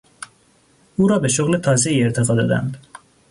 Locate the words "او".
0.95-1.07